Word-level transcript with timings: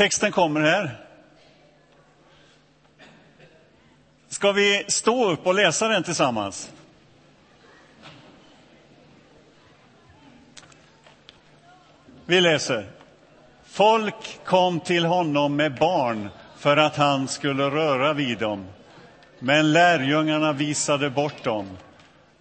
Texten 0.00 0.32
kommer 0.32 0.60
här. 0.60 0.96
Ska 4.28 4.52
vi 4.52 4.84
stå 4.88 5.30
upp 5.30 5.46
och 5.46 5.54
läsa 5.54 5.88
den 5.88 6.02
tillsammans? 6.02 6.72
Vi 12.26 12.40
läser. 12.40 12.86
Folk 13.64 14.40
kom 14.44 14.80
till 14.80 15.04
honom 15.04 15.56
med 15.56 15.74
barn 15.74 16.28
för 16.58 16.76
att 16.76 16.96
han 16.96 17.28
skulle 17.28 17.64
röra 17.64 18.12
vid 18.12 18.38
dem. 18.38 18.66
Men 19.38 19.72
lärjungarna 19.72 20.52
visade 20.52 21.10
bort 21.10 21.44
dem. 21.44 21.76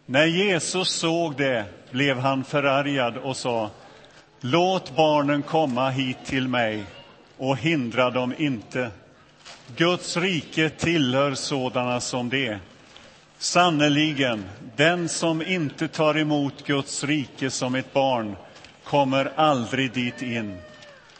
När 0.05 0.25
Jesus 0.25 0.89
såg 0.89 1.37
det 1.37 1.65
blev 1.91 2.19
han 2.19 2.43
förargad 2.43 3.17
och 3.17 3.37
sa 3.37 3.69
Låt 4.39 4.95
barnen 4.95 5.41
komma 5.41 5.89
hit 5.89 6.17
till 6.25 6.47
mig 6.47 6.85
och 7.39 7.57
hindra 7.57 8.09
dem 8.09 8.33
inte. 8.37 8.91
Guds 9.75 10.17
rike 10.17 10.69
tillhör 10.69 11.33
sådana 11.33 12.01
som 12.01 12.29
det. 12.29 12.59
Sannerligen, 13.37 14.49
den 14.75 15.09
som 15.09 15.41
inte 15.41 15.87
tar 15.87 16.17
emot 16.17 16.65
Guds 16.65 17.03
rike 17.03 17.49
som 17.49 17.75
ett 17.75 17.93
barn 17.93 18.35
kommer 18.83 19.31
aldrig 19.35 19.93
dit 19.93 20.21
in. 20.21 20.57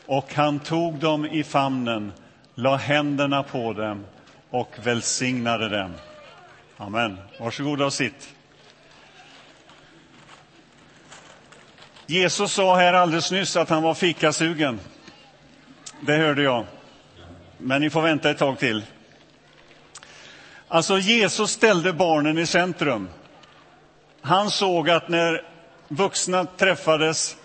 Och 0.05 0.33
han 0.33 0.59
tog 0.59 0.99
dem 0.99 1.25
i 1.25 1.43
famnen, 1.43 2.11
la 2.55 2.75
händerna 2.75 3.43
på 3.43 3.73
dem 3.73 4.05
och 4.49 4.75
välsignade 4.83 5.69
dem. 5.69 5.93
Amen. 6.77 7.17
Varsågoda 7.39 7.85
och 7.85 7.93
sitt. 7.93 8.33
Jesus 12.07 12.51
sa 12.51 12.75
här 12.75 12.93
alldeles 12.93 13.31
nyss 13.31 13.55
att 13.55 13.69
han 13.69 13.83
var 13.83 13.93
fikasugen. 13.93 14.79
Det 16.01 16.17
hörde 16.17 16.41
jag. 16.41 16.65
Men 17.57 17.81
ni 17.81 17.89
får 17.89 18.01
vänta 18.01 18.29
ett 18.29 18.37
tag 18.37 18.59
till. 18.59 18.83
Alltså, 20.67 20.97
Jesus 20.97 21.51
ställde 21.51 21.93
barnen 21.93 22.37
i 22.37 22.45
centrum. 22.45 23.09
Han 24.21 24.51
såg 24.51 24.89
att 24.89 25.09
när 25.09 25.45
vuxna 25.87 26.45
träffades 26.45 27.37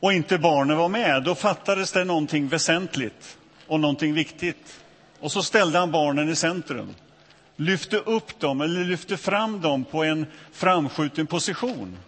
och 0.00 0.12
inte 0.12 0.38
barnen 0.38 0.76
var 0.76 0.88
med, 0.88 1.22
då 1.22 1.34
fattades 1.34 1.92
det 1.92 2.04
någonting 2.04 2.48
väsentligt 2.48 3.38
och 3.66 3.80
någonting 3.80 4.14
viktigt. 4.14 4.80
Och 5.20 5.32
så 5.32 5.42
ställde 5.42 5.78
han 5.78 5.90
barnen 5.90 6.28
i 6.28 6.36
centrum, 6.36 6.94
lyfte 7.56 7.96
upp 7.96 8.40
dem 8.40 8.60
eller 8.60 8.84
lyfte 8.84 9.16
fram 9.16 9.60
dem 9.60 9.84
på 9.84 10.04
en 10.04 10.26
framskjuten 10.52 11.26
position. 11.26 11.98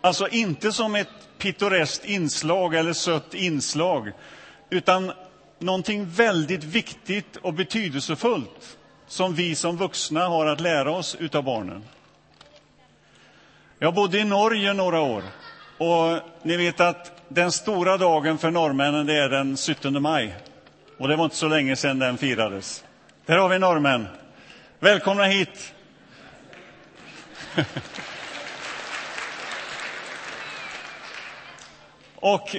Alltså 0.00 0.28
inte 0.28 0.72
som 0.72 0.94
ett 0.94 1.08
pittoreskt 1.38 2.04
inslag 2.04 2.74
eller 2.74 2.92
sött 2.92 3.34
inslag, 3.34 4.12
utan 4.70 5.12
någonting 5.58 6.06
väldigt 6.06 6.64
viktigt 6.64 7.36
och 7.36 7.54
betydelsefullt 7.54 8.78
som 9.06 9.34
vi 9.34 9.54
som 9.54 9.76
vuxna 9.76 10.26
har 10.26 10.46
att 10.46 10.60
lära 10.60 10.90
oss 10.90 11.16
av 11.32 11.42
barnen. 11.44 11.84
Jag 13.78 13.94
bodde 13.94 14.18
i 14.18 14.24
Norge 14.24 14.72
några 14.72 15.00
år 15.00 15.22
och 15.78 16.20
ni 16.42 16.56
vet 16.56 16.80
att 16.80 17.12
den 17.28 17.52
stora 17.52 17.96
dagen 17.96 18.38
för 18.38 18.50
norrmännen 18.50 19.06
det 19.06 19.14
är 19.14 19.28
den 19.28 19.56
17 19.56 20.02
maj. 20.02 20.36
Och 20.98 21.08
det 21.08 21.16
var 21.16 21.24
inte 21.24 21.36
så 21.36 21.48
länge 21.48 21.76
sedan 21.76 21.98
den 21.98 22.18
firades. 22.18 22.84
Där 23.26 23.38
har 23.38 23.48
vi 23.48 23.58
norrmän. 23.58 24.06
Välkomna 24.78 25.24
hit! 25.24 25.74
och 32.14 32.56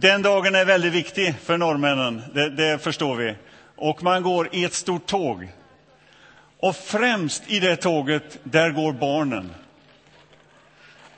den 0.00 0.22
dagen 0.22 0.54
är 0.54 0.64
väldigt 0.64 0.92
viktig 0.92 1.34
för 1.42 1.58
norrmännen, 1.58 2.22
det, 2.34 2.50
det 2.50 2.78
förstår 2.78 3.16
vi. 3.16 3.34
Och 3.76 4.02
man 4.02 4.22
går 4.22 4.48
i 4.52 4.64
ett 4.64 4.74
stort 4.74 5.06
tåg. 5.06 5.48
Och 6.60 6.76
främst 6.76 7.50
i 7.50 7.60
det 7.60 7.76
tåget, 7.76 8.38
där 8.42 8.70
går 8.70 8.92
barnen. 8.92 9.50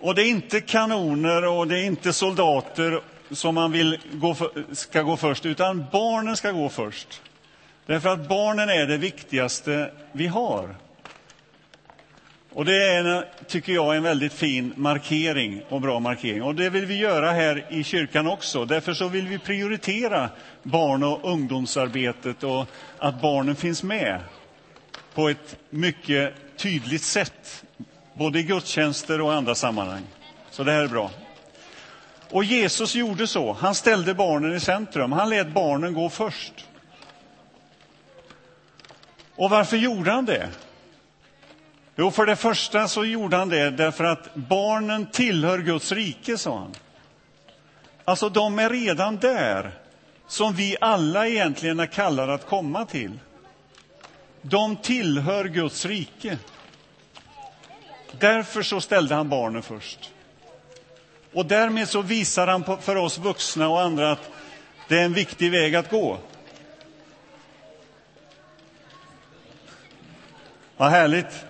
Och 0.01 0.15
det 0.15 0.23
är 0.23 0.29
inte 0.29 0.61
kanoner 0.61 1.47
och 1.47 1.69
det 1.69 1.79
är 1.79 1.85
inte 1.85 2.13
soldater 2.13 3.01
som 3.31 3.55
man 3.55 3.73
vill 3.73 3.99
gå 4.13 4.35
för, 4.35 4.51
ska 4.75 5.03
gå 5.03 5.17
först, 5.17 5.47
utan 5.47 5.85
barnen 5.93 6.37
ska 6.37 6.51
gå 6.51 6.69
först. 6.69 7.23
Därför 7.87 8.09
att 8.09 8.29
barnen 8.29 8.69
är 8.69 8.87
det 8.87 8.97
viktigaste 8.97 9.91
vi 10.13 10.27
har. 10.27 10.75
Och 12.53 12.65
det 12.65 12.85
är, 12.85 13.25
tycker 13.47 13.73
jag, 13.73 13.97
en 13.97 14.03
väldigt 14.03 14.33
fin 14.33 14.73
markering 14.77 15.63
och 15.69 15.81
bra 15.81 16.01
markering. 16.01 16.43
Och 16.43 16.55
det 16.55 16.71
vill 16.71 16.87
vi 16.87 16.97
göra 16.97 17.31
här 17.31 17.67
i 17.69 17.85
kyrkan 17.85 18.27
också. 18.27 18.65
Därför 18.65 18.95
så 18.95 19.09
vill 19.09 19.29
vi 19.29 19.39
prioritera 19.39 20.31
barn 20.63 21.03
och 21.03 21.33
ungdomsarbetet 21.33 22.43
och 22.43 22.67
att 22.99 23.21
barnen 23.23 23.57
finns 23.57 23.83
med 23.83 24.21
på 25.15 25.29
ett 25.29 25.57
mycket 25.71 26.35
tydligt 26.57 27.03
sätt 27.03 27.65
både 28.15 28.39
i 28.39 28.43
gudstjänster 28.43 29.21
och 29.21 29.35
andra 29.35 29.55
sammanhang. 29.55 30.03
Så 30.51 30.65
det 30.65 30.73
här 30.73 30.83
är 30.83 30.89
bra. 30.89 31.11
Och 32.31 32.45
Jesus 32.45 32.95
gjorde 32.95 33.27
så. 33.27 33.53
Han 33.53 33.75
ställde 33.75 34.15
barnen 34.15 34.55
i 34.55 34.61
centrum. 34.61 35.13
Han 35.13 35.31
lät 35.31 35.49
barnen 35.49 35.95
gå 35.95 36.09
först. 36.09 36.67
Och 39.37 39.51
varför 39.51 39.77
gjorde 39.77 40.11
han 40.11 40.25
det? 40.25 40.49
Jo, 42.01 42.11
för 42.11 42.27
det 42.27 42.37
första 42.37 42.89
så 42.89 43.05
gjorde 43.05 43.37
han 43.37 43.49
det 43.49 43.71
därför 43.71 44.05
att 44.05 44.35
barnen 44.35 45.07
tillhör 45.07 45.59
Guds 45.59 45.93
rike, 45.93 46.39
sa 46.39 46.59
han. 46.59 46.75
Alltså, 48.05 48.29
de 48.29 48.59
är 48.59 48.71
redan 48.71 49.17
där, 49.17 49.71
som 50.27 50.55
vi 50.55 50.77
alla 50.81 51.29
egentligen 51.29 51.81
är 51.81 51.87
kallade 51.87 52.35
att 52.35 52.47
komma 52.47 52.87
till. 52.87 53.19
De 54.43 54.77
tillhör 54.77 55.45
Guds 55.45 55.87
rike. 55.87 56.39
Därför 58.19 58.63
så 58.63 58.81
ställde 58.81 59.15
han 59.15 59.29
barnen 59.29 59.63
först. 59.63 60.13
Och 61.33 61.47
därmed 61.47 61.89
så 61.89 62.03
visar 62.03 62.47
han 62.47 62.65
för 62.81 62.97
oss 62.97 63.19
vuxna 63.19 63.69
och 63.69 63.81
andra 63.81 64.13
att 64.13 64.31
det 64.89 65.01
är 65.01 65.05
en 65.05 65.15
viktig 65.15 65.51
väg 65.51 65.75
att 65.75 65.91
gå. 65.91 66.19
Vad 70.77 70.91
härligt. 70.91 71.48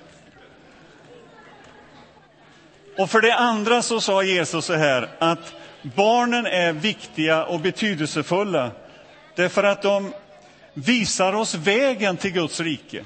Och 2.98 3.10
för 3.10 3.20
det 3.20 3.34
andra 3.34 3.82
så 3.82 4.00
sa 4.00 4.22
Jesus 4.22 4.64
så 4.64 4.74
här 4.74 5.08
att 5.18 5.54
barnen 5.82 6.46
är 6.46 6.72
viktiga 6.72 7.44
och 7.44 7.60
betydelsefulla 7.60 8.70
därför 9.34 9.64
att 9.64 9.82
de 9.82 10.12
visar 10.74 11.32
oss 11.32 11.54
vägen 11.54 12.16
till 12.16 12.30
Guds 12.30 12.60
rike. 12.60 13.04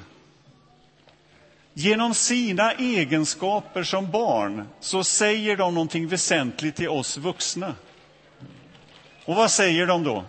Genom 1.74 2.14
sina 2.14 2.72
egenskaper 2.72 3.82
som 3.82 4.10
barn 4.10 4.68
så 4.80 5.04
säger 5.04 5.56
de 5.56 5.74
någonting 5.74 6.08
väsentligt 6.08 6.76
till 6.76 6.88
oss 6.88 7.16
vuxna. 7.16 7.74
Och 9.24 9.36
vad 9.36 9.50
säger 9.50 9.86
de 9.86 10.04
då? 10.04 10.24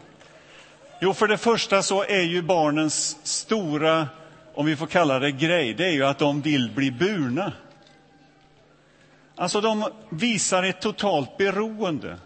Jo, 1.01 1.13
för 1.13 1.28
det 1.28 1.38
första 1.38 1.81
så 1.81 2.03
är 2.03 2.22
ju 2.22 2.41
barnens 2.41 3.18
stora, 3.24 4.07
om 4.53 4.66
vi 4.66 4.75
får 4.75 4.88
kalla 4.88 5.19
det 5.19 5.31
grej, 5.31 5.74
det 5.74 5.85
är 5.85 5.91
ju 5.91 6.06
att 6.06 6.19
de 6.19 6.41
vill 6.41 6.72
bli 6.72 6.91
burna. 6.91 7.51
Alltså, 9.36 9.62
de 9.62 9.86
visar 10.10 10.64
ett 10.64 10.82
totalt 10.82 11.38
beroende. 11.38 12.18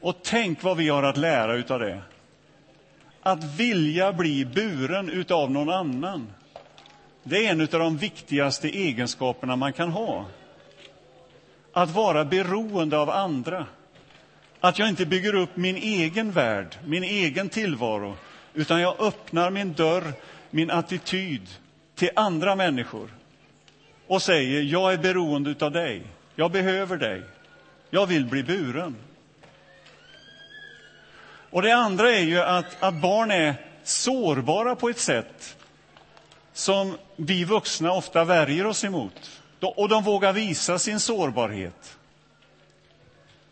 Och 0.00 0.16
tänk 0.22 0.62
vad 0.62 0.76
vi 0.76 0.88
har 0.88 1.02
att 1.02 1.16
lära 1.16 1.74
av 1.74 1.80
det. 1.80 2.02
Att 3.22 3.44
vilja 3.44 4.12
bli 4.12 4.44
buren 4.44 5.24
av 5.30 5.50
någon 5.50 5.70
annan. 5.70 6.32
Det 7.22 7.46
är 7.46 7.50
en 7.50 7.60
av 7.60 7.66
de 7.66 7.96
viktigaste 7.96 8.68
egenskaperna 8.68 9.56
man 9.56 9.72
kan 9.72 9.90
ha. 9.90 10.26
Att 11.72 11.90
vara 11.90 12.24
beroende 12.24 12.98
av 12.98 13.10
andra. 13.10 13.66
Att 14.60 14.78
jag 14.78 14.88
inte 14.88 15.06
bygger 15.06 15.34
upp 15.34 15.56
min 15.56 15.76
egen 15.76 16.30
värld, 16.30 16.76
min 16.84 17.04
egen 17.04 17.48
tillvaro, 17.48 18.16
utan 18.54 18.80
jag 18.80 19.00
öppnar 19.00 19.50
min 19.50 19.72
dörr, 19.72 20.12
min 20.50 20.70
attityd 20.70 21.48
till 21.94 22.10
andra 22.14 22.56
människor 22.56 23.17
och 24.08 24.22
säger 24.22 24.62
jag 24.62 24.92
är 24.92 24.98
beroende 24.98 25.66
av 25.66 25.72
dig, 25.72 26.02
jag 26.34 26.52
behöver 26.52 26.96
dig, 26.96 27.22
jag 27.90 28.06
vill 28.06 28.26
bli 28.26 28.42
buren. 28.42 28.96
Och 31.50 31.62
Det 31.62 31.72
andra 31.72 32.10
är 32.10 32.22
ju 32.22 32.40
att, 32.40 32.82
att 32.82 32.94
barn 32.94 33.30
är 33.30 33.54
sårbara 33.82 34.76
på 34.76 34.88
ett 34.88 34.98
sätt 34.98 35.56
som 36.52 36.98
vi 37.16 37.44
vuxna 37.44 37.92
ofta 37.92 38.24
värjer 38.24 38.66
oss 38.66 38.84
emot. 38.84 39.40
Och 39.60 39.88
de 39.88 40.02
vågar 40.02 40.32
visa 40.32 40.78
sin 40.78 41.00
sårbarhet. 41.00 41.98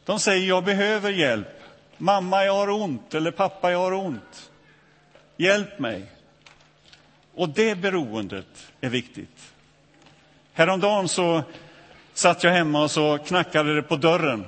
De 0.04 0.20
säger 0.20 0.48
jag 0.48 0.64
behöver 0.64 1.10
hjälp. 1.10 1.62
Mamma, 1.96 2.44
jag 2.44 2.52
har 2.52 2.70
ont. 2.70 3.14
Eller 3.14 3.30
pappa, 3.30 3.70
jag 3.70 3.78
har 3.78 3.92
ont. 3.92 4.50
Hjälp 5.36 5.78
mig. 5.78 6.06
Och 7.34 7.48
det 7.48 7.74
beroendet 7.74 8.72
är 8.80 8.88
viktigt. 8.88 9.55
Häromdagen 10.58 11.08
så 11.08 11.42
satt 12.14 12.44
jag 12.44 12.50
hemma 12.50 12.82
och 12.82 12.90
så 12.90 13.18
knackade 13.18 13.74
det 13.74 13.82
på 13.82 13.96
dörren. 13.96 14.46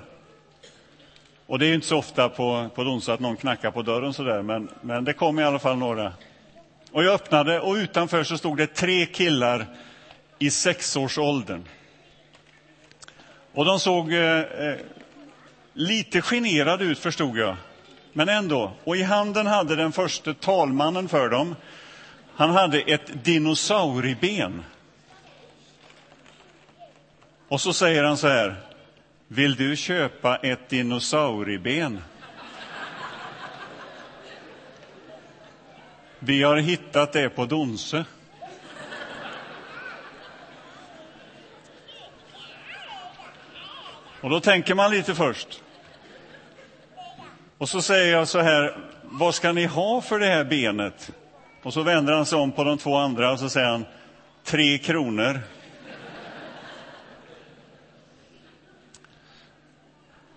Och 1.47 1.59
det 1.59 1.67
är 1.67 1.75
inte 1.75 1.87
så 1.87 1.99
ofta 1.99 2.29
på, 2.29 2.69
på 2.75 2.83
onsdag 2.83 3.13
att 3.13 3.21
någon 3.21 3.37
knackar 3.37 3.71
på 3.71 3.83
dörren 3.83 4.13
sådär, 4.13 4.43
men, 4.43 4.69
men 4.81 5.05
det 5.05 5.13
kom 5.13 5.39
i 5.39 5.45
alla 5.45 5.59
fall 5.59 5.77
några. 5.77 6.13
Och 6.93 7.05
jag 7.05 7.15
öppnade 7.15 7.61
och 7.61 7.75
utanför 7.75 8.25
så 8.25 8.39
stod 8.39 8.57
det 8.57 8.67
tre 8.67 9.07
killar 9.07 9.67
i 10.39 10.51
sexårsåldern. 10.51 11.65
Och 13.55 13.65
de 13.65 13.81
såg 13.81 14.13
eh, 14.13 14.39
eh 14.39 14.77
lite 15.73 16.23
generade 16.23 16.85
ut, 16.85 16.99
förstod 16.99 17.39
jag. 17.39 17.57
Men 18.13 18.29
ändå. 18.29 18.73
Och 18.85 18.97
i 18.97 19.03
handen 19.03 19.47
hade 19.47 19.77
den 19.77 19.93
första 19.93 20.35
talmannen 20.35 21.09
för 21.09 21.29
dem, 21.29 21.57
han 22.35 22.51
hade 22.51 22.81
ett 22.81 23.25
dinosaurieben. 23.25 24.65
Och 27.49 27.61
så 27.61 27.73
säger 27.73 28.05
han 28.05 28.17
så 28.17 28.29
här, 28.29 28.56
vill 29.29 29.56
du 29.56 29.77
köpa 29.77 30.37
ett 30.37 30.69
dinosaurieben? 30.69 32.03
Vi 36.19 36.43
har 36.43 36.56
hittat 36.56 37.12
det 37.12 37.29
på 37.29 37.47
Donse. 37.47 38.05
Och 44.21 44.31
då 44.31 44.41
tänker 44.41 44.75
man 44.75 44.91
lite 44.91 45.15
först. 45.15 45.62
Och 47.59 47.69
så 47.69 47.83
säger 47.83 48.12
jag 48.12 48.29
så 48.29 48.41
här, 48.41 48.77
vad 49.03 49.35
ska 49.35 49.53
ni 49.53 49.65
ha 49.67 50.00
för 50.00 50.19
det 50.19 50.27
här 50.27 50.45
benet? 50.45 51.11
Och 51.62 51.73
så 51.73 51.83
vänder 51.83 52.12
han 52.12 52.27
sig 52.27 52.39
om 52.39 52.53
på 52.53 52.65
de 52.65 52.79
två 52.79 52.97
andra 52.97 53.31
och 53.33 53.39
så 53.39 53.49
säger 53.49 53.69
han, 53.69 53.85
tre 54.45 54.79
kronor. 54.79 55.41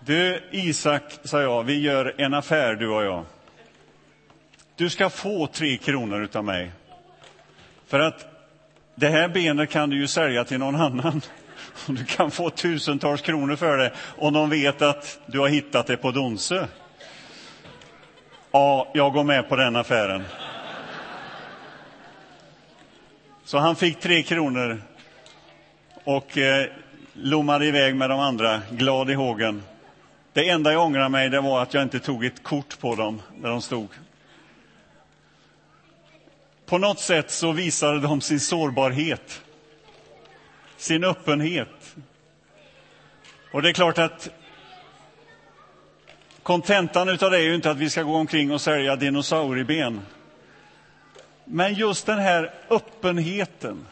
Du, 0.04 0.40
Isak, 0.50 1.02
sa 1.24 1.42
jag, 1.42 1.62
vi 1.62 1.80
gör 1.80 2.14
en 2.18 2.34
affär, 2.34 2.74
du 2.74 2.88
och 2.88 3.04
jag. 3.04 3.24
Du 4.76 4.90
ska 4.90 5.10
få 5.10 5.46
tre 5.46 5.76
kronor 5.76 6.28
av 6.34 6.44
mig. 6.44 6.70
För 7.86 8.00
att 8.00 8.26
det 8.94 9.08
här 9.08 9.28
benet 9.28 9.70
kan 9.70 9.90
du 9.90 9.96
ju 9.96 10.06
sälja 10.06 10.44
till 10.44 10.58
någon 10.58 10.76
annan. 10.76 11.20
Du 11.86 12.04
kan 12.04 12.30
få 12.30 12.50
tusentals 12.50 13.22
kronor 13.22 13.56
för 13.56 13.78
det 13.78 13.92
om 14.18 14.32
de 14.32 14.50
vet 14.50 14.82
att 14.82 15.20
du 15.26 15.38
har 15.38 15.48
hittat 15.48 15.86
det 15.86 15.96
på 15.96 16.10
Donsö. 16.10 16.66
Ja, 18.52 18.90
jag 18.94 19.12
går 19.12 19.24
med 19.24 19.48
på 19.48 19.56
den 19.56 19.76
affären. 19.76 20.24
Så 23.44 23.58
han 23.58 23.76
fick 23.76 24.00
tre 24.00 24.22
kronor 24.22 24.82
och 26.04 26.38
eh, 26.38 26.66
lommade 27.12 27.66
iväg 27.66 27.96
med 27.96 28.10
de 28.10 28.20
andra, 28.20 28.60
glad 28.70 29.10
i 29.10 29.14
hågen. 29.14 29.62
Det 30.32 30.48
enda 30.48 30.72
jag 30.72 30.84
ångrar 30.84 31.08
mig 31.08 31.30
det 31.30 31.40
var 31.40 31.62
att 31.62 31.74
jag 31.74 31.82
inte 31.82 32.00
tog 32.00 32.24
ett 32.24 32.42
kort 32.42 32.78
på 32.78 32.94
dem 32.94 33.22
när 33.36 33.48
de 33.48 33.62
stod. 33.62 33.88
På 36.66 36.78
något 36.78 37.00
sätt 37.00 37.30
så 37.30 37.52
visade 37.52 38.00
de 38.00 38.20
sin 38.20 38.40
sårbarhet, 38.40 39.42
sin 40.76 41.04
öppenhet. 41.04 41.96
Och 43.52 43.62
det 43.62 43.68
är 43.68 43.72
klart 43.72 43.98
att 43.98 44.28
kontentan 46.42 47.08
av 47.08 47.16
det 47.16 47.38
är 47.38 47.42
ju 47.42 47.54
inte 47.54 47.70
att 47.70 47.76
vi 47.76 47.90
ska 47.90 48.02
gå 48.02 48.14
omkring 48.14 48.52
och 48.52 48.60
sälja 48.60 48.96
dinosaurieben. 48.96 50.00
Men 51.44 51.74
just 51.74 52.06
den 52.06 52.18
här 52.18 52.54
öppenheten, 52.70 53.86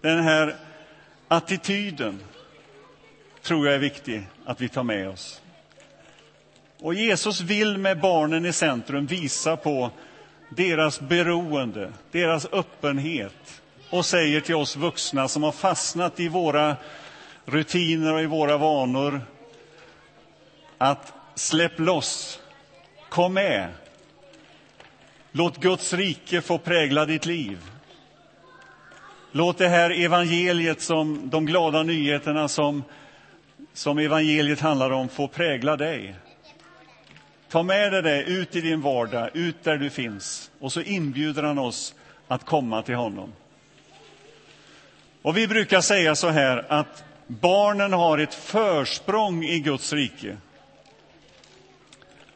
den 0.00 0.24
här 0.24 0.56
attityden, 1.28 2.20
tror 3.42 3.66
jag 3.66 3.74
är 3.74 3.78
viktig 3.78 4.28
att 4.44 4.60
vi 4.60 4.68
tar 4.68 4.82
med 4.82 5.08
oss. 5.08 5.42
Och 6.80 6.94
Jesus 6.94 7.40
vill 7.40 7.78
med 7.78 8.00
barnen 8.00 8.46
i 8.46 8.52
centrum 8.52 9.06
visa 9.06 9.56
på 9.56 9.90
deras 10.48 11.00
beroende, 11.00 11.92
deras 12.10 12.46
öppenhet 12.52 13.62
och 13.90 14.06
säger 14.06 14.40
till 14.40 14.54
oss 14.54 14.76
vuxna 14.76 15.28
som 15.28 15.42
har 15.42 15.52
fastnat 15.52 16.20
i 16.20 16.28
våra 16.28 16.76
rutiner 17.44 18.14
och 18.14 18.22
i 18.22 18.26
våra 18.26 18.56
vanor 18.56 19.20
att 20.78 21.12
släpp 21.34 21.78
loss, 21.78 22.40
kom 23.08 23.34
med. 23.34 23.68
Låt 25.32 25.56
Guds 25.56 25.92
rike 25.92 26.40
få 26.40 26.58
prägla 26.58 27.06
ditt 27.06 27.26
liv. 27.26 27.58
Låt 29.32 29.58
det 29.58 29.68
här 29.68 29.90
evangeliet, 29.90 30.80
som 30.80 31.30
de 31.30 31.46
glada 31.46 31.82
nyheterna 31.82 32.48
som, 32.48 32.84
som 33.72 33.98
evangeliet 33.98 34.60
handlar 34.60 34.90
om, 34.90 35.08
får 35.08 35.28
prägla 35.28 35.76
dig. 35.76 36.14
Ta 37.48 37.62
med 37.62 37.92
dig 37.92 38.02
det 38.02 38.22
ut 38.22 38.56
i 38.56 38.60
din 38.60 38.80
vardag, 38.80 39.30
ut 39.34 39.64
där 39.64 39.76
du 39.76 39.90
finns. 39.90 40.50
Och 40.58 40.72
så 40.72 40.80
inbjuder 40.80 41.42
han 41.42 41.58
oss 41.58 41.94
att 42.28 42.44
komma 42.44 42.82
till 42.82 42.94
honom. 42.94 43.32
Och 45.22 45.36
vi 45.36 45.48
brukar 45.48 45.80
säga 45.80 46.14
så 46.14 46.28
här 46.28 46.66
att 46.68 47.04
barnen 47.26 47.92
har 47.92 48.18
ett 48.18 48.34
försprång 48.34 49.44
i 49.44 49.60
Guds 49.60 49.92
rike. 49.92 50.36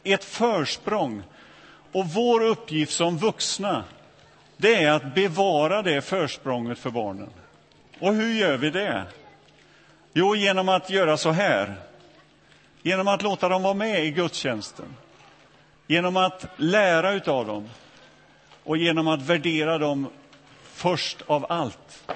Ett 0.05 0.25
försprång. 0.25 1.23
Och 1.93 2.06
vår 2.06 2.43
uppgift 2.43 2.93
som 2.93 3.19
vuxna, 3.19 3.85
det 4.56 4.75
är 4.75 4.91
att 4.91 5.15
bevara 5.15 5.83
det 5.83 6.00
försprånget 6.00 6.79
för 6.79 6.91
barnen. 6.91 7.31
Och 7.99 8.15
hur 8.15 8.35
gör 8.35 8.56
vi 8.56 8.71
det? 8.71 9.05
Jo, 10.19 10.37
genom 10.37 10.69
att 10.69 10.91
göra 10.91 11.17
så 11.17 11.31
här. 11.31 11.75
Genom 12.83 13.09
att 13.09 13.23
låta 13.23 13.49
dem 13.49 13.63
vara 13.63 13.75
med 13.75 14.05
i 14.05 14.11
gudstjänsten. 14.11 14.97
Genom 15.87 16.17
att 16.17 16.47
lära 16.57 17.13
utav 17.13 17.47
dem 17.47 17.69
och 18.65 18.77
genom 18.77 19.09
att 19.09 19.23
värdera 19.23 19.79
dem 19.79 20.09
först 20.63 21.23
av 21.27 21.47
allt. 21.49 22.13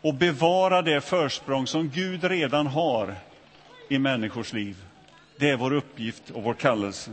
Och 0.00 0.14
bevara 0.14 0.82
det 0.82 1.00
försprång 1.00 1.66
som 1.66 1.88
Gud 1.88 2.24
redan 2.24 2.66
har 2.66 3.14
i 3.88 3.98
människors 3.98 4.52
liv. 4.52 4.76
Det 5.36 5.50
är 5.50 5.56
vår 5.56 5.72
uppgift 5.72 6.30
och 6.30 6.42
vår 6.42 6.54
kallelse. 6.54 7.10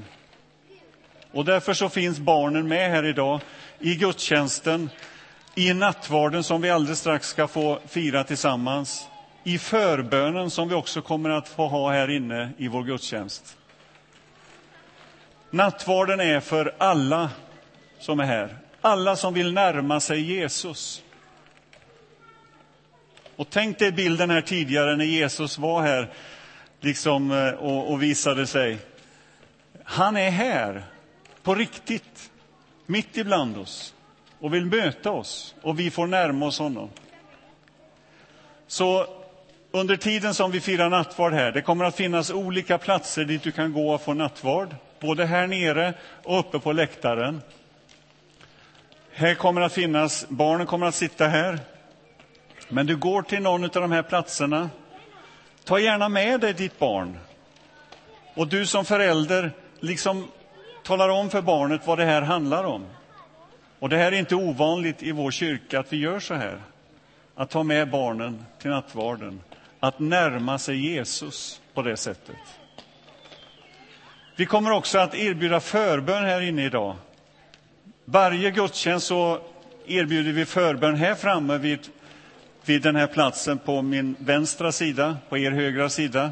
Och 1.31 1.45
därför 1.45 1.74
så 1.74 1.89
finns 1.89 2.19
barnen 2.19 2.68
med 2.68 2.92
här 2.92 3.06
idag 3.06 3.39
i 3.80 3.95
gudstjänsten, 3.95 4.89
i 5.59 5.73
nattvarden 5.73 6.44
som 6.44 6.61
vi 6.61 6.69
alldeles 6.69 7.00
strax 7.00 7.27
ska 7.27 7.47
få 7.47 7.79
fira 7.88 8.23
tillsammans, 8.23 9.07
i 9.44 9.57
förbönen 9.57 10.50
som 10.50 10.69
vi 10.69 10.75
också 10.75 11.01
kommer 11.01 11.29
att 11.29 11.47
få 11.47 11.67
ha 11.67 11.91
här 11.91 12.09
inne 12.09 12.50
i 12.57 12.67
vår 12.67 12.83
gudstjänst. 12.83 13.57
Nattvarden 15.50 16.19
är 16.19 16.39
för 16.39 16.75
alla 16.77 17.29
som 18.00 18.19
är 18.19 18.24
här, 18.24 18.57
alla 18.81 19.15
som 19.15 19.34
vill 19.34 19.53
närma 19.53 20.00
sig 20.00 20.22
Jesus. 20.22 21.03
Och 23.36 23.48
tänk 23.50 23.79
dig 23.79 23.91
bilden 23.91 24.29
här 24.29 24.41
tidigare 24.41 24.95
när 24.95 25.05
Jesus 25.05 25.57
var 25.57 25.81
här 25.81 26.13
liksom, 26.79 27.31
eh, 27.31 27.50
och, 27.50 27.91
och 27.91 28.03
visade 28.03 28.48
sig. 28.48 28.77
Han 29.84 30.17
är 30.17 30.31
här, 30.31 30.84
på 31.43 31.55
riktigt, 31.55 32.31
mitt 32.86 33.17
ibland 33.17 33.57
oss 33.57 33.93
och 34.39 34.53
vill 34.53 34.65
möta 34.65 35.12
oss 35.12 35.55
och 35.62 35.79
vi 35.79 35.91
får 35.91 36.08
närma 36.08 36.46
oss 36.46 36.60
honom. 36.60 36.89
Så 38.67 39.08
under 39.72 39.96
tiden 39.96 40.34
som 40.34 40.51
vi 40.51 40.62
firar 40.62 40.89
nattvard 40.89 41.34
här, 41.34 41.51
det 41.51 41.62
kommer 41.62 41.86
att 41.86 41.96
finnas 41.96 42.31
olika 42.31 42.77
platser 42.77 43.25
dit 43.25 43.43
du 43.43 43.51
kan 43.51 43.74
gå 43.74 43.93
och 43.93 44.01
få 44.01 44.13
nattvard 44.13 44.75
både 45.00 45.25
här 45.25 45.48
nere 45.48 45.93
och 46.24 46.39
uppe 46.39 46.60
på 46.60 46.72
läktaren. 46.72 47.41
Här 49.13 49.36
kommer 49.36 49.62
att 49.62 49.74
finnas, 49.74 50.25
barnen 50.29 50.67
kommer 50.67 50.88
att 50.88 50.96
sitta 50.96 51.27
här. 51.27 51.60
Men 52.69 52.86
du 52.86 52.98
går 52.98 53.22
till 53.22 53.41
någon 53.41 53.63
av 53.63 53.69
de 53.69 53.91
här 53.91 54.03
platserna. 54.03 54.69
Ta 55.63 55.79
gärna 55.79 56.10
med 56.10 56.41
dig 56.41 56.53
ditt 56.53 56.79
barn. 56.79 57.19
Och 58.34 58.48
du 58.48 58.65
som 58.65 58.86
förälder, 58.86 59.51
liksom 59.79 60.27
talar 60.84 61.10
om 61.10 61.29
för 61.29 61.41
barnet 61.41 61.88
vad 61.88 61.98
det 61.98 62.05
här 62.05 62.22
handlar 62.22 62.63
om. 62.63 62.86
Och 63.79 63.89
det 63.89 63.98
här 63.98 64.12
är 64.12 64.19
inte 64.19 64.36
ovanligt 64.36 65.03
i 65.03 65.12
vår 65.12 65.31
kyrka 65.31 65.79
att 65.79 65.93
vi 65.93 65.98
gör 65.98 66.19
så 66.19 66.33
här. 66.33 66.62
Att 67.36 67.50
ta 67.50 67.63
med 67.63 67.89
barnen 67.89 68.45
till 68.62 68.69
nattvarden. 68.69 69.41
Att 69.79 70.00
närma 70.00 70.57
sig 70.57 70.91
Jesus 70.91 71.62
på 71.74 71.81
det 71.81 71.98
sättet. 71.98 72.36
Vi 74.36 74.45
kommer 74.45 74.71
också 74.71 75.00
att 75.00 75.15
erbjuda 75.15 75.59
förbön 75.59 76.24
här 76.24 76.41
inne 76.41 76.65
idag. 76.65 76.95
Varje 78.05 78.51
gudstjänst 78.51 79.07
så 79.07 79.41
erbjuder 79.88 80.31
vi 80.31 80.45
förbön 80.45 80.95
här 80.95 81.15
framme 81.15 81.57
vid, 81.57 81.79
vid 82.65 82.81
den 82.81 82.95
här 82.95 83.07
platsen 83.07 83.57
på 83.57 83.81
min 83.81 84.15
vänstra 84.19 84.71
sida, 84.71 85.17
på 85.29 85.38
er 85.38 85.51
högra 85.51 85.89
sida. 85.89 86.31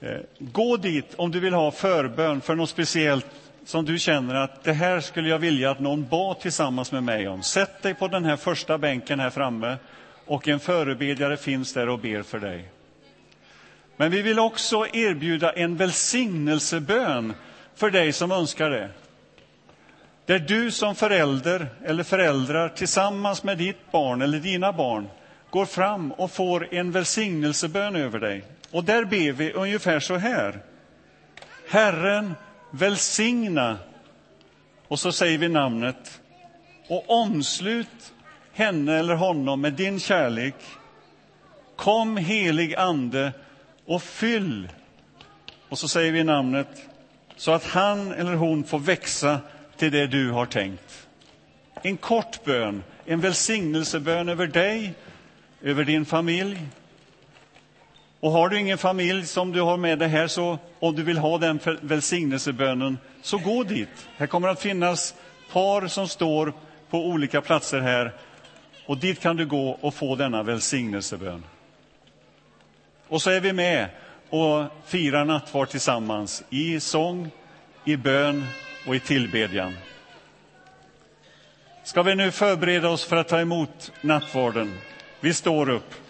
Eh, 0.00 0.16
gå 0.38 0.76
dit 0.76 1.14
om 1.14 1.30
du 1.30 1.40
vill 1.40 1.54
ha 1.54 1.70
förbön 1.70 2.40
för 2.40 2.54
något 2.54 2.70
speciellt 2.70 3.26
som 3.68 3.84
du 3.84 3.98
känner 3.98 4.34
att 4.34 4.64
det 4.64 4.72
här 4.72 5.00
skulle 5.00 5.28
jag 5.28 5.38
vilja 5.38 5.70
att 5.70 5.80
någon 5.80 6.08
bad 6.08 6.40
tillsammans 6.40 6.92
med 6.92 7.02
mig 7.02 7.28
om. 7.28 7.42
Sätt 7.42 7.82
dig 7.82 7.94
på 7.94 8.08
den 8.08 8.24
här 8.24 8.36
första 8.36 8.78
bänken 8.78 9.20
här 9.20 9.30
framme 9.30 9.76
och 10.26 10.48
en 10.48 10.60
förebedjare 10.60 11.36
finns 11.36 11.72
där 11.72 11.88
och 11.88 11.98
ber 11.98 12.22
för 12.22 12.38
dig. 12.38 12.68
Men 13.96 14.10
vi 14.10 14.22
vill 14.22 14.38
också 14.38 14.86
erbjuda 14.92 15.52
en 15.52 15.76
välsignelsebön 15.76 17.34
för 17.74 17.90
dig 17.90 18.12
som 18.12 18.32
önskar 18.32 18.70
det. 18.70 18.90
Där 20.26 20.38
du 20.38 20.70
som 20.70 20.94
förälder 20.94 21.66
eller 21.84 22.02
föräldrar 22.02 22.68
tillsammans 22.68 23.42
med 23.42 23.58
ditt 23.58 23.92
barn 23.92 24.22
eller 24.22 24.38
dina 24.38 24.72
barn 24.72 25.08
går 25.50 25.66
fram 25.66 26.12
och 26.12 26.30
får 26.30 26.74
en 26.74 26.92
välsignelsebön 26.92 27.96
över 27.96 28.18
dig. 28.18 28.44
Och 28.70 28.84
där 28.84 29.04
ber 29.04 29.32
vi 29.32 29.52
ungefär 29.52 30.00
så 30.00 30.16
här. 30.16 30.60
Herren 31.70 32.34
välsigna, 32.70 33.78
och 34.88 34.98
så 34.98 35.12
säger 35.12 35.38
vi 35.38 35.48
namnet, 35.48 36.20
och 36.88 37.10
omslut 37.10 38.12
henne 38.52 38.98
eller 38.98 39.14
honom 39.14 39.60
med 39.60 39.72
din 39.72 40.00
kärlek. 40.00 40.54
Kom 41.76 42.16
helig 42.16 42.74
ande 42.74 43.32
och 43.86 44.02
fyll, 44.02 44.68
och 45.68 45.78
så 45.78 45.88
säger 45.88 46.12
vi 46.12 46.24
namnet, 46.24 46.68
så 47.36 47.52
att 47.52 47.64
han 47.64 48.12
eller 48.12 48.34
hon 48.34 48.64
får 48.64 48.78
växa 48.78 49.40
till 49.76 49.92
det 49.92 50.06
du 50.06 50.30
har 50.30 50.46
tänkt. 50.46 51.08
En 51.82 51.96
kort 51.96 52.44
bön, 52.44 52.82
en 53.04 53.20
välsignelsebön 53.20 54.28
över 54.28 54.46
dig, 54.46 54.94
över 55.62 55.84
din 55.84 56.04
familj. 56.04 56.58
Och 58.20 58.30
har 58.30 58.48
du 58.48 58.58
ingen 58.58 58.78
familj 58.78 59.26
som 59.26 59.52
du 59.52 59.60
har 59.60 59.76
med 59.76 59.98
dig 59.98 60.08
här, 60.08 60.26
så 60.26 60.58
om 60.78 60.94
du 60.94 61.02
vill 61.02 61.18
ha 61.18 61.38
den 61.38 61.60
välsignelsebönen, 61.80 62.98
så 63.22 63.38
gå 63.38 63.62
dit. 63.62 64.08
Här 64.16 64.26
kommer 64.26 64.48
att 64.48 64.60
finnas 64.60 65.14
par 65.52 65.86
som 65.86 66.08
står 66.08 66.52
på 66.90 67.06
olika 67.06 67.40
platser 67.40 67.80
här, 67.80 68.12
och 68.86 68.98
dit 68.98 69.20
kan 69.20 69.36
du 69.36 69.46
gå 69.46 69.70
och 69.70 69.94
få 69.94 70.16
denna 70.16 70.42
välsignelsebön. 70.42 71.44
Och 73.08 73.22
så 73.22 73.30
är 73.30 73.40
vi 73.40 73.52
med 73.52 73.88
och 74.30 74.64
firar 74.86 75.24
nattvard 75.24 75.68
tillsammans 75.68 76.44
i 76.50 76.80
sång, 76.80 77.30
i 77.84 77.96
bön 77.96 78.46
och 78.86 78.96
i 78.96 79.00
tillbedjan. 79.00 79.76
Ska 81.84 82.02
vi 82.02 82.14
nu 82.14 82.30
förbereda 82.30 82.88
oss 82.88 83.04
för 83.04 83.16
att 83.16 83.28
ta 83.28 83.40
emot 83.40 83.92
nattvarden? 84.00 84.78
Vi 85.20 85.34
står 85.34 85.68
upp. 85.68 86.07